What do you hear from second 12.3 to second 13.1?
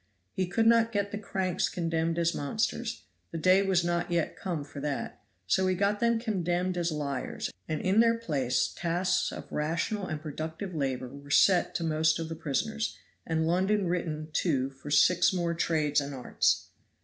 prisoners,